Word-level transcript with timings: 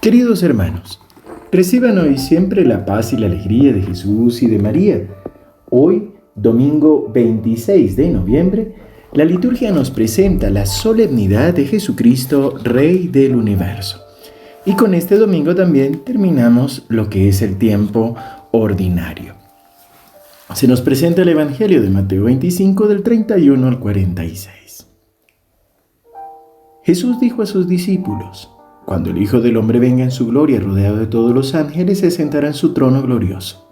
Queridos 0.00 0.44
hermanos, 0.44 1.00
reciban 1.50 1.98
hoy 1.98 2.18
siempre 2.18 2.64
la 2.64 2.86
paz 2.86 3.12
y 3.12 3.16
la 3.16 3.26
alegría 3.26 3.72
de 3.72 3.82
Jesús 3.82 4.44
y 4.44 4.46
de 4.46 4.60
María. 4.60 5.08
Hoy, 5.70 6.12
domingo 6.36 7.10
26 7.12 7.96
de 7.96 8.08
noviembre, 8.08 8.76
la 9.12 9.24
liturgia 9.24 9.72
nos 9.72 9.90
presenta 9.90 10.50
la 10.50 10.66
solemnidad 10.66 11.52
de 11.52 11.66
Jesucristo, 11.66 12.58
Rey 12.62 13.08
del 13.08 13.34
universo. 13.34 14.00
Y 14.64 14.74
con 14.74 14.94
este 14.94 15.16
domingo 15.16 15.56
también 15.56 16.04
terminamos 16.04 16.86
lo 16.88 17.10
que 17.10 17.28
es 17.28 17.42
el 17.42 17.58
tiempo 17.58 18.14
ordinario. 18.52 19.34
Se 20.54 20.68
nos 20.68 20.80
presenta 20.80 21.22
el 21.22 21.30
Evangelio 21.30 21.82
de 21.82 21.90
Mateo 21.90 22.22
25 22.22 22.86
del 22.86 23.02
31 23.02 23.66
al 23.66 23.80
46. 23.80 24.86
Jesús 26.84 27.18
dijo 27.18 27.42
a 27.42 27.46
sus 27.46 27.66
discípulos, 27.66 28.52
cuando 28.88 29.10
el 29.10 29.18
Hijo 29.18 29.42
del 29.42 29.58
Hombre 29.58 29.80
venga 29.80 30.02
en 30.02 30.10
su 30.10 30.28
gloria 30.28 30.60
rodeado 30.60 30.96
de 30.96 31.06
todos 31.06 31.34
los 31.34 31.54
ángeles, 31.54 31.98
se 31.98 32.10
sentará 32.10 32.48
en 32.48 32.54
su 32.54 32.72
trono 32.72 33.02
glorioso. 33.02 33.68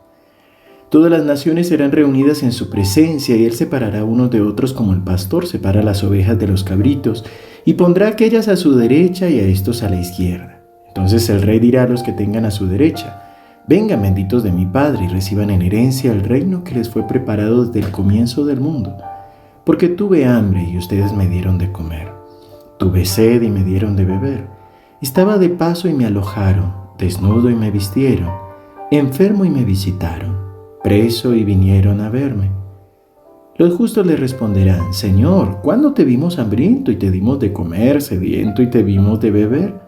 Todas 0.90 1.10
las 1.10 1.24
naciones 1.24 1.68
serán 1.68 1.90
reunidas 1.90 2.42
en 2.42 2.52
su 2.52 2.68
presencia 2.68 3.34
y 3.34 3.46
él 3.46 3.54
separará 3.54 4.04
unos 4.04 4.30
de 4.30 4.42
otros 4.42 4.74
como 4.74 4.92
el 4.92 5.00
pastor 5.00 5.46
separa 5.46 5.82
las 5.82 6.04
ovejas 6.04 6.38
de 6.38 6.48
los 6.48 6.64
cabritos 6.64 7.24
y 7.64 7.72
pondrá 7.72 8.08
aquellas 8.08 8.46
a 8.48 8.56
su 8.56 8.76
derecha 8.76 9.30
y 9.30 9.40
a 9.40 9.44
estos 9.44 9.82
a 9.82 9.88
la 9.88 9.98
izquierda. 9.98 10.60
Entonces 10.88 11.30
el 11.30 11.40
rey 11.40 11.60
dirá 11.60 11.84
a 11.84 11.88
los 11.88 12.02
que 12.02 12.12
tengan 12.12 12.44
a 12.44 12.50
su 12.50 12.66
derecha, 12.66 13.22
vengan 13.66 14.02
benditos 14.02 14.42
de 14.42 14.52
mi 14.52 14.66
Padre 14.66 15.06
y 15.06 15.08
reciban 15.08 15.48
en 15.48 15.62
herencia 15.62 16.12
el 16.12 16.24
reino 16.24 16.62
que 16.62 16.74
les 16.74 16.90
fue 16.90 17.08
preparado 17.08 17.64
desde 17.64 17.86
el 17.86 17.90
comienzo 17.90 18.44
del 18.44 18.60
mundo, 18.60 18.98
porque 19.64 19.88
tuve 19.88 20.26
hambre 20.26 20.68
y 20.70 20.76
ustedes 20.76 21.14
me 21.14 21.26
dieron 21.26 21.56
de 21.56 21.72
comer, 21.72 22.12
tuve 22.78 23.06
sed 23.06 23.40
y 23.40 23.48
me 23.48 23.64
dieron 23.64 23.96
de 23.96 24.04
beber 24.04 24.55
estaba 25.00 25.38
de 25.38 25.50
paso 25.50 25.88
y 25.88 25.94
me 25.94 26.06
alojaron, 26.06 26.72
desnudo 26.98 27.50
y 27.50 27.54
me 27.54 27.70
vistieron, 27.70 28.30
enfermo 28.90 29.44
y 29.44 29.50
me 29.50 29.64
visitaron, 29.64 30.36
preso 30.82 31.34
y 31.34 31.44
vinieron 31.44 32.00
a 32.00 32.08
verme. 32.08 32.50
Los 33.56 33.74
justos 33.74 34.06
le 34.06 34.16
responderán, 34.16 34.92
Señor, 34.92 35.60
¿cuándo 35.62 35.92
te 35.92 36.04
vimos 36.04 36.38
hambriento 36.38 36.90
y 36.90 36.96
te 36.96 37.10
dimos 37.10 37.38
de 37.38 37.52
comer, 37.52 38.02
sediento 38.02 38.62
y 38.62 38.70
te 38.70 38.82
vimos 38.82 39.20
de 39.20 39.30
beber? 39.30 39.80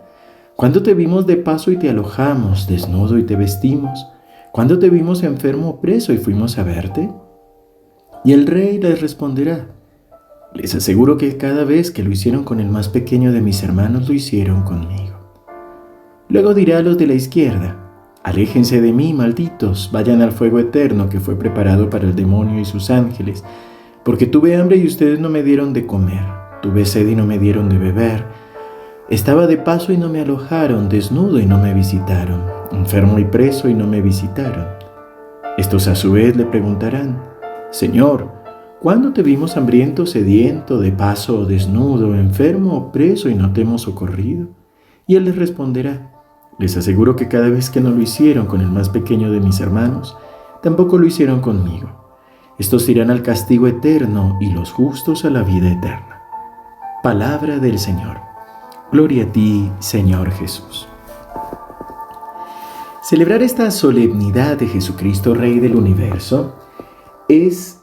¿Cuándo 0.57 0.83
te 0.83 0.95
vimos 0.95 1.27
de 1.27 1.37
paso 1.37 1.71
y 1.71 1.77
te 1.77 1.89
alojamos, 1.89 2.67
desnudo 2.67 3.19
y 3.19 3.25
te 3.25 3.37
vestimos? 3.37 4.07
¿Cuándo 4.53 4.79
te 4.79 4.91
vimos 4.91 5.23
enfermo 5.23 5.69
o 5.69 5.81
preso 5.81 6.13
y 6.13 6.19
fuimos 6.19 6.59
a 6.59 6.65
verte? 6.65 7.11
Y 8.25 8.33
el 8.33 8.47
rey 8.47 8.81
les 8.81 9.01
responderá, 9.01 9.69
les 10.55 10.75
aseguro 10.75 11.19
que 11.19 11.37
cada 11.37 11.65
vez 11.65 11.91
que 11.91 12.03
lo 12.03 12.11
hicieron 12.11 12.45
con 12.45 12.61
el 12.61 12.69
más 12.69 12.89
pequeño 12.89 13.33
de 13.33 13.41
mis 13.41 13.63
hermanos, 13.63 14.09
lo 14.09 14.15
hicieron 14.15 14.63
conmigo. 14.63 15.17
Luego 16.29 16.55
dirá 16.55 16.79
a 16.79 16.83
los 16.83 16.99
de 16.99 17.07
la 17.07 17.15
izquierda, 17.15 17.77
aléjense 18.23 18.81
de 18.81 18.93
mí, 18.93 19.13
malditos, 19.13 19.91
vayan 19.93 20.23
al 20.23 20.33
fuego 20.33 20.59
eterno 20.59 21.09
que 21.09 21.21
fue 21.21 21.37
preparado 21.37 21.89
para 21.91 22.05
el 22.05 22.15
demonio 22.15 22.61
y 22.61 22.65
sus 22.65 22.91
ángeles, 22.91 23.45
porque 24.05 24.27
tuve 24.27 24.57
hambre 24.57 24.77
y 24.77 24.87
ustedes 24.87 25.21
no 25.21 25.29
me 25.29 25.43
dieron 25.43 25.73
de 25.73 25.87
comer, 25.87 26.25
tuve 26.63 26.85
sed 26.85 27.09
y 27.09 27.15
no 27.15 27.27
me 27.27 27.39
dieron 27.39 27.69
de 27.69 27.79
beber, 27.79 28.25
estaba 29.11 29.47
de 29.47 29.57
paso 29.57 29.93
y 29.93 29.97
no 29.97 30.11
me 30.11 30.21
alojaron, 30.21 30.89
desnudo 30.89 31.39
y 31.39 31.47
no 31.47 31.59
me 31.59 31.73
visitaron, 31.73 32.43
enfermo 32.73 33.19
y 33.19 33.25
preso 33.25 33.69
y 33.69 33.75
no 33.75 33.87
me 33.87 34.03
visitaron. 34.03 34.67
Estos 35.57 35.89
a 35.89 35.95
su 35.95 36.13
vez 36.13 36.37
le 36.37 36.45
preguntarán, 36.45 37.19
Señor, 37.71 38.38
¿Cuándo 38.81 39.13
te 39.13 39.25
vimos 39.25 39.57
hambriento, 39.57 40.07
sediento, 40.07 40.79
de 40.79 40.93
paso, 40.93 41.45
desnudo, 41.45 42.15
enfermo 42.15 42.77
o 42.77 42.93
preso 42.93 43.29
y 43.29 43.35
no 43.35 43.53
te 43.53 43.63
hemos 43.63 43.83
socorrido? 43.83 44.51
Y 45.09 45.17
él 45.17 45.25
les 45.25 45.35
responderá, 45.35 46.13
les 46.61 46.77
aseguro 46.77 47.17
que 47.17 47.27
cada 47.27 47.49
vez 47.49 47.71
que 47.71 47.81
no 47.81 47.91
lo 47.91 48.01
hicieron 48.01 48.47
con 48.47 48.61
el 48.61 48.69
más 48.69 48.89
pequeño 48.89 49.33
de 49.33 49.41
mis 49.41 49.59
hermanos, 49.59 50.17
tampoco 50.63 50.97
lo 50.97 51.07
hicieron 51.07 51.41
conmigo. 51.41 51.89
Estos 52.57 52.89
irán 52.89 53.11
al 53.11 53.23
castigo 53.23 53.67
eterno 53.67 54.39
y 54.41 54.53
los 54.53 54.71
justos 54.71 55.25
a 55.25 55.31
la 55.31 55.43
vida 55.43 55.73
eterna. 55.73 56.23
Palabra 57.03 57.59
del 57.59 57.81
Señor. 57.81 58.19
Gloria 58.93 59.25
a 59.25 59.33
ti, 59.33 59.69
Señor 59.81 60.31
Jesús. 60.31 60.87
Celebrar 63.03 63.43
esta 63.43 63.73
solemnidad 63.73 64.57
de 64.57 64.69
Jesucristo, 64.69 65.35
Rey 65.35 65.59
del 65.59 65.75
universo, 65.75 66.55
es 67.29 67.78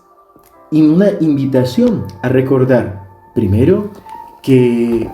y 0.75 0.81
una 0.81 1.08
invitación 1.22 2.03
a 2.22 2.28
recordar, 2.28 3.06
primero, 3.34 3.91
que 4.41 5.09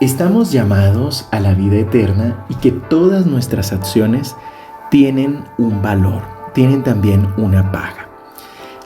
estamos 0.00 0.52
llamados 0.52 1.28
a 1.32 1.38
la 1.38 1.52
vida 1.52 1.76
eterna 1.76 2.46
y 2.48 2.54
que 2.54 2.70
todas 2.70 3.26
nuestras 3.26 3.74
acciones 3.74 4.34
tienen 4.90 5.44
un 5.58 5.82
valor, 5.82 6.22
tienen 6.54 6.82
también 6.82 7.28
una 7.36 7.70
paga. 7.70 8.08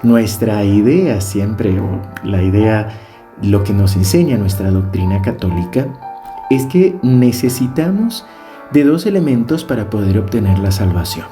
Nuestra 0.03 0.65
idea 0.65 1.21
siempre, 1.21 1.79
o 1.79 2.03
la 2.25 2.43
idea, 2.43 2.89
lo 3.41 3.63
que 3.63 3.73
nos 3.73 3.95
enseña 3.95 4.37
nuestra 4.37 4.73
doctrina 4.73 5.23
católica, 5.23 5.87
es 6.51 6.67
que 6.67 6.99
necesitamos 7.05 8.27
de 8.73 8.83
dos 8.83 9.07
elementos 9.07 9.63
para 9.63 9.91
poder 9.91 10.19
obtener 10.19 10.59
la 10.59 10.73
salvación. 10.73 11.27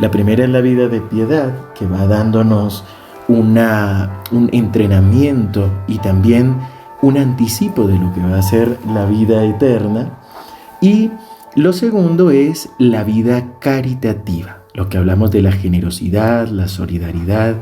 La 0.00 0.10
primera 0.10 0.42
es 0.42 0.50
la 0.50 0.62
vida 0.62 0.88
de 0.88 1.00
piedad, 1.00 1.52
que 1.74 1.86
va 1.86 2.08
dándonos 2.08 2.84
un 3.30 4.50
entrenamiento 4.52 5.70
y 5.86 5.98
también 5.98 6.56
un 7.02 7.16
anticipo 7.16 7.86
de 7.86 7.98
lo 7.98 8.12
que 8.12 8.20
va 8.20 8.38
a 8.38 8.42
ser 8.42 8.78
la 8.86 9.06
vida 9.06 9.44
eterna. 9.44 10.18
Y 10.80 11.10
lo 11.54 11.72
segundo 11.72 12.30
es 12.30 12.70
la 12.78 13.04
vida 13.04 13.58
caritativa, 13.58 14.58
lo 14.74 14.88
que 14.88 14.98
hablamos 14.98 15.30
de 15.30 15.42
la 15.42 15.52
generosidad, 15.52 16.48
la 16.48 16.68
solidaridad, 16.68 17.56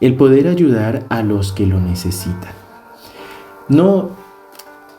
el 0.00 0.16
poder 0.16 0.48
ayudar 0.48 1.04
a 1.08 1.22
los 1.22 1.52
que 1.52 1.66
lo 1.66 1.80
necesitan. 1.80 2.52
No, 3.68 4.10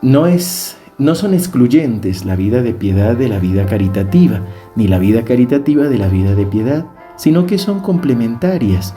no, 0.01 0.27
es, 0.27 0.77
no 0.97 1.15
son 1.15 1.33
excluyentes 1.33 2.25
la 2.25 2.35
vida 2.35 2.61
de 2.61 2.73
piedad 2.73 3.15
de 3.15 3.29
la 3.29 3.39
vida 3.39 3.65
caritativa, 3.65 4.41
ni 4.75 4.87
la 4.87 4.99
vida 4.99 5.23
caritativa 5.23 5.83
de 5.83 5.97
la 5.97 6.07
vida 6.07 6.35
de 6.35 6.45
piedad, 6.45 6.85
sino 7.17 7.45
que 7.45 7.57
son 7.57 7.79
complementarias 7.79 8.93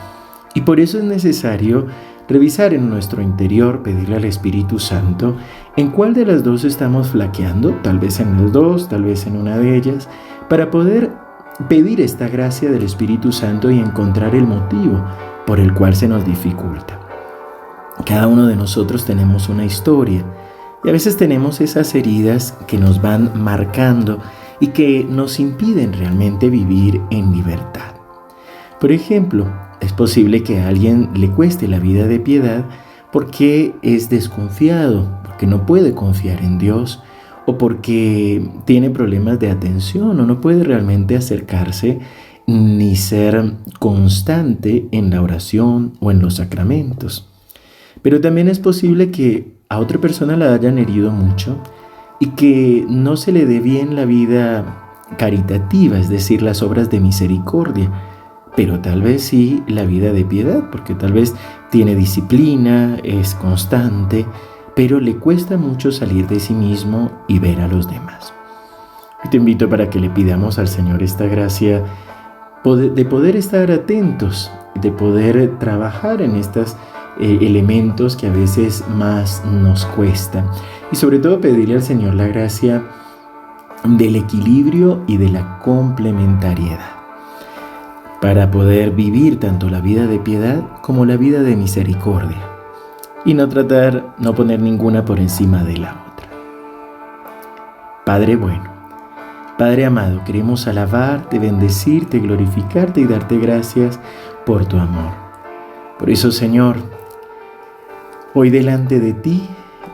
y 0.54 0.62
por 0.62 0.80
eso 0.80 0.98
es 0.98 1.04
necesario 1.04 1.86
revisar 2.28 2.74
en 2.74 2.90
nuestro 2.90 3.22
interior, 3.22 3.82
pedirle 3.82 4.16
al 4.16 4.24
Espíritu 4.24 4.78
Santo 4.78 5.36
en 5.76 5.90
cuál 5.90 6.14
de 6.14 6.26
las 6.26 6.44
dos 6.44 6.64
estamos 6.64 7.08
flaqueando, 7.08 7.70
tal 7.82 7.98
vez 7.98 8.20
en 8.20 8.42
las 8.42 8.52
dos, 8.52 8.88
tal 8.88 9.04
vez 9.04 9.26
en 9.26 9.36
una 9.36 9.58
de 9.58 9.76
ellas, 9.76 10.08
para 10.48 10.70
poder 10.70 11.10
pedir 11.68 12.00
esta 12.00 12.28
gracia 12.28 12.70
del 12.70 12.82
Espíritu 12.82 13.32
Santo 13.32 13.70
y 13.70 13.78
encontrar 13.78 14.34
el 14.34 14.46
motivo 14.46 15.02
por 15.46 15.58
el 15.58 15.72
cual 15.74 15.96
se 15.96 16.08
nos 16.08 16.24
dificulta. 16.24 17.00
Cada 18.04 18.26
uno 18.26 18.46
de 18.46 18.56
nosotros 18.56 19.04
tenemos 19.04 19.48
una 19.48 19.64
historia 19.64 20.24
y 20.84 20.88
a 20.88 20.92
veces 20.92 21.16
tenemos 21.16 21.60
esas 21.60 21.94
heridas 21.94 22.54
que 22.66 22.78
nos 22.78 23.02
van 23.02 23.32
marcando 23.42 24.20
y 24.60 24.68
que 24.68 25.04
nos 25.08 25.40
impiden 25.40 25.92
realmente 25.92 26.48
vivir 26.48 27.00
en 27.10 27.32
libertad. 27.32 27.94
Por 28.80 28.92
ejemplo, 28.92 29.46
es 29.80 29.92
posible 29.92 30.42
que 30.42 30.60
a 30.60 30.68
alguien 30.68 31.10
le 31.14 31.30
cueste 31.30 31.68
la 31.68 31.78
vida 31.78 32.06
de 32.06 32.20
piedad 32.20 32.64
porque 33.12 33.74
es 33.82 34.10
desconfiado, 34.10 35.20
porque 35.24 35.46
no 35.46 35.66
puede 35.66 35.94
confiar 35.94 36.42
en 36.42 36.58
Dios 36.58 37.02
o 37.46 37.56
porque 37.56 38.46
tiene 38.64 38.90
problemas 38.90 39.38
de 39.38 39.50
atención 39.50 40.20
o 40.20 40.26
no 40.26 40.40
puede 40.40 40.64
realmente 40.64 41.16
acercarse 41.16 42.00
ni 42.46 42.96
ser 42.96 43.54
constante 43.78 44.88
en 44.90 45.10
la 45.10 45.22
oración 45.22 45.94
o 46.00 46.10
en 46.10 46.20
los 46.20 46.36
sacramentos. 46.36 47.28
Pero 48.02 48.20
también 48.20 48.48
es 48.48 48.58
posible 48.58 49.10
que 49.10 49.58
a 49.68 49.78
otra 49.78 49.98
persona 49.98 50.36
la 50.36 50.54
hayan 50.54 50.78
herido 50.78 51.10
mucho 51.10 51.58
y 52.20 52.28
que 52.30 52.84
no 52.88 53.16
se 53.16 53.32
le 53.32 53.46
dé 53.46 53.60
bien 53.60 53.96
la 53.96 54.04
vida 54.04 55.06
caritativa, 55.16 55.98
es 55.98 56.08
decir, 56.08 56.42
las 56.42 56.62
obras 56.62 56.90
de 56.90 57.00
misericordia 57.00 57.90
pero 58.58 58.80
tal 58.80 59.02
vez 59.02 59.22
sí 59.22 59.62
la 59.68 59.84
vida 59.84 60.12
de 60.12 60.24
piedad, 60.24 60.64
porque 60.72 60.96
tal 60.96 61.12
vez 61.12 61.32
tiene 61.70 61.94
disciplina, 61.94 62.98
es 63.04 63.36
constante, 63.36 64.26
pero 64.74 64.98
le 64.98 65.14
cuesta 65.14 65.56
mucho 65.56 65.92
salir 65.92 66.26
de 66.26 66.40
sí 66.40 66.54
mismo 66.54 67.12
y 67.28 67.38
ver 67.38 67.60
a 67.60 67.68
los 67.68 67.88
demás. 67.88 68.34
te 69.30 69.36
invito 69.36 69.68
para 69.68 69.88
que 69.88 70.00
le 70.00 70.10
pidamos 70.10 70.58
al 70.58 70.66
Señor 70.66 71.04
esta 71.04 71.26
gracia 71.26 71.84
de 72.64 73.04
poder 73.04 73.36
estar 73.36 73.70
atentos, 73.70 74.50
de 74.74 74.90
poder 74.90 75.56
trabajar 75.60 76.20
en 76.20 76.34
estos 76.34 76.74
eh, 77.20 77.38
elementos 77.40 78.16
que 78.16 78.26
a 78.26 78.32
veces 78.32 78.82
más 78.88 79.40
nos 79.44 79.86
cuestan. 79.86 80.50
Y 80.90 80.96
sobre 80.96 81.20
todo 81.20 81.40
pedirle 81.40 81.76
al 81.76 81.82
Señor 81.84 82.16
la 82.16 82.26
gracia 82.26 82.82
del 83.84 84.16
equilibrio 84.16 85.04
y 85.06 85.16
de 85.16 85.28
la 85.28 85.60
complementariedad 85.60 86.97
para 88.20 88.50
poder 88.50 88.90
vivir 88.90 89.38
tanto 89.38 89.68
la 89.70 89.80
vida 89.80 90.06
de 90.06 90.18
piedad 90.18 90.62
como 90.82 91.04
la 91.04 91.16
vida 91.16 91.42
de 91.42 91.56
misericordia 91.56 92.42
y 93.24 93.34
no 93.34 93.48
tratar, 93.48 94.14
no 94.18 94.34
poner 94.34 94.60
ninguna 94.60 95.04
por 95.04 95.20
encima 95.20 95.62
de 95.64 95.76
la 95.76 95.92
otra. 96.12 96.28
Padre 98.04 98.36
bueno, 98.36 98.78
Padre 99.58 99.86
amado, 99.86 100.22
queremos 100.24 100.68
alabarte, 100.68 101.40
bendecirte, 101.40 102.20
glorificarte 102.20 103.00
y 103.00 103.06
darte 103.06 103.38
gracias 103.38 103.98
por 104.46 104.66
tu 104.66 104.78
amor. 104.78 105.12
Por 105.98 106.10
eso, 106.10 106.30
Señor, 106.30 106.76
hoy 108.34 108.50
delante 108.50 109.00
de 109.00 109.14
ti 109.14 109.48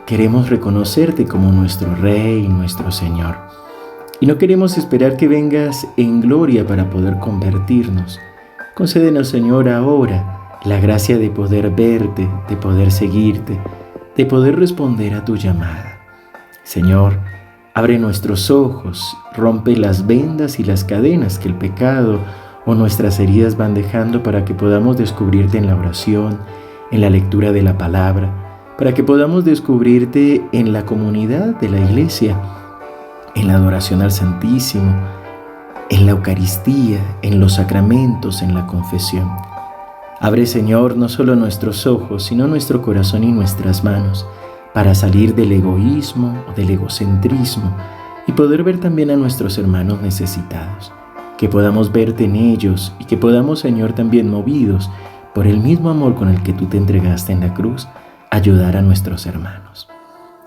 queremos 0.04 0.50
reconocerte 0.50 1.26
como 1.26 1.50
nuestro 1.50 1.94
Rey 1.94 2.44
y 2.44 2.48
nuestro 2.48 2.92
Señor. 2.92 3.36
Y 4.20 4.26
no 4.26 4.38
queremos 4.38 4.78
esperar 4.78 5.16
que 5.16 5.28
vengas 5.28 5.86
en 5.96 6.20
gloria 6.20 6.66
para 6.66 6.88
poder 6.88 7.18
convertirnos. 7.18 8.20
Concédenos, 8.74 9.28
Señor, 9.28 9.68
ahora 9.68 10.58
la 10.64 10.80
gracia 10.80 11.18
de 11.18 11.30
poder 11.30 11.70
verte, 11.70 12.28
de 12.48 12.56
poder 12.56 12.90
seguirte, 12.90 13.58
de 14.16 14.26
poder 14.26 14.58
responder 14.58 15.14
a 15.14 15.24
tu 15.24 15.36
llamada. 15.36 15.98
Señor, 16.62 17.18
abre 17.74 17.98
nuestros 17.98 18.50
ojos, 18.50 19.16
rompe 19.36 19.76
las 19.76 20.06
vendas 20.06 20.58
y 20.58 20.64
las 20.64 20.84
cadenas 20.84 21.38
que 21.38 21.48
el 21.48 21.54
pecado 21.54 22.20
o 22.64 22.74
nuestras 22.74 23.20
heridas 23.20 23.56
van 23.56 23.74
dejando 23.74 24.22
para 24.22 24.44
que 24.44 24.54
podamos 24.54 24.96
descubrirte 24.96 25.58
en 25.58 25.66
la 25.66 25.76
oración, 25.76 26.38
en 26.90 27.00
la 27.00 27.10
lectura 27.10 27.52
de 27.52 27.62
la 27.62 27.76
palabra, 27.76 28.32
para 28.78 28.94
que 28.94 29.04
podamos 29.04 29.44
descubrirte 29.44 30.42
en 30.52 30.72
la 30.72 30.86
comunidad 30.86 31.60
de 31.60 31.68
la 31.68 31.80
iglesia, 31.80 32.40
en 33.34 33.48
la 33.48 33.56
adoración 33.56 34.02
al 34.02 34.12
Santísimo, 34.12 34.94
en 35.90 36.06
la 36.06 36.12
Eucaristía, 36.12 37.00
en 37.22 37.40
los 37.40 37.54
sacramentos, 37.54 38.42
en 38.42 38.54
la 38.54 38.66
confesión. 38.66 39.30
Abre, 40.20 40.46
Señor, 40.46 40.96
no 40.96 41.08
solo 41.08 41.36
nuestros 41.36 41.86
ojos, 41.86 42.24
sino 42.24 42.46
nuestro 42.46 42.80
corazón 42.80 43.24
y 43.24 43.32
nuestras 43.32 43.84
manos, 43.84 44.26
para 44.72 44.94
salir 44.94 45.34
del 45.34 45.52
egoísmo 45.52 46.44
o 46.48 46.52
del 46.52 46.70
egocentrismo 46.70 47.76
y 48.26 48.32
poder 48.32 48.64
ver 48.64 48.80
también 48.80 49.10
a 49.10 49.16
nuestros 49.16 49.58
hermanos 49.58 50.00
necesitados. 50.00 50.92
Que 51.36 51.48
podamos 51.48 51.92
verte 51.92 52.24
en 52.24 52.36
ellos 52.36 52.94
y 52.98 53.04
que 53.04 53.16
podamos, 53.16 53.60
Señor, 53.60 53.92
también 53.92 54.30
movidos 54.30 54.90
por 55.34 55.46
el 55.46 55.58
mismo 55.58 55.90
amor 55.90 56.14
con 56.14 56.28
el 56.28 56.42
que 56.42 56.52
tú 56.52 56.66
te 56.66 56.76
entregaste 56.76 57.32
en 57.32 57.40
la 57.40 57.52
cruz, 57.52 57.88
ayudar 58.30 58.76
a 58.76 58.82
nuestros 58.82 59.26
hermanos. 59.26 59.88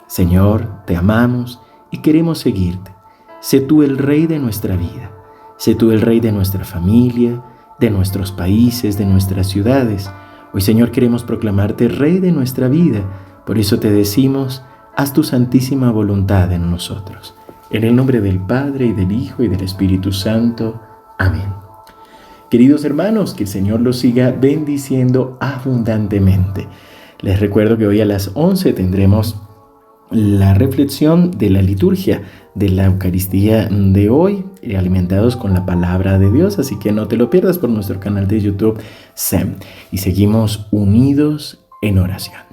Señor, 0.07 0.83
te 0.85 0.95
amamos 0.95 1.61
y 1.91 1.99
queremos 1.99 2.39
seguirte. 2.39 2.91
Sé 3.39 3.61
tú 3.61 3.83
el 3.83 3.97
Rey 3.97 4.27
de 4.27 4.39
nuestra 4.39 4.75
vida. 4.75 5.11
Sé 5.57 5.75
tú 5.75 5.91
el 5.91 6.01
Rey 6.01 6.19
de 6.19 6.31
nuestra 6.31 6.63
familia, 6.63 7.43
de 7.79 7.89
nuestros 7.89 8.31
países, 8.31 8.97
de 8.97 9.05
nuestras 9.05 9.47
ciudades. 9.47 10.09
Hoy 10.53 10.61
Señor 10.61 10.91
queremos 10.91 11.23
proclamarte 11.23 11.87
Rey 11.87 12.19
de 12.19 12.31
nuestra 12.31 12.67
vida. 12.67 13.01
Por 13.45 13.57
eso 13.57 13.79
te 13.79 13.91
decimos, 13.91 14.63
haz 14.95 15.13
tu 15.13 15.23
santísima 15.23 15.91
voluntad 15.91 16.51
en 16.51 16.69
nosotros. 16.69 17.35
En 17.69 17.83
el 17.83 17.95
nombre 17.95 18.21
del 18.21 18.39
Padre 18.39 18.87
y 18.87 18.93
del 18.93 19.11
Hijo 19.11 19.43
y 19.43 19.47
del 19.47 19.61
Espíritu 19.61 20.11
Santo. 20.11 20.81
Amén. 21.17 21.53
Queridos 22.49 22.85
hermanos, 22.85 23.33
que 23.33 23.43
el 23.43 23.49
Señor 23.49 23.81
los 23.81 23.99
siga 23.99 24.31
bendiciendo 24.31 25.37
abundantemente. 25.41 26.67
Les 27.19 27.39
recuerdo 27.39 27.77
que 27.77 27.87
hoy 27.87 27.99
a 27.99 28.05
las 28.05 28.31
11 28.35 28.73
tendremos 28.73 29.41
la 30.11 30.53
reflexión 30.53 31.31
de 31.31 31.49
la 31.49 31.61
liturgia 31.61 32.23
de 32.55 32.69
la 32.69 32.85
Eucaristía 32.85 33.67
de 33.69 34.09
hoy, 34.09 34.45
alimentados 34.75 35.35
con 35.35 35.53
la 35.53 35.65
palabra 35.65 36.17
de 36.17 36.31
Dios, 36.31 36.59
así 36.59 36.77
que 36.79 36.91
no 36.91 37.07
te 37.07 37.17
lo 37.17 37.29
pierdas 37.29 37.57
por 37.57 37.69
nuestro 37.69 37.99
canal 37.99 38.27
de 38.27 38.41
YouTube 38.41 38.79
SEM 39.13 39.55
y 39.91 39.99
seguimos 39.99 40.67
unidos 40.71 41.59
en 41.81 41.99
oración. 41.99 42.46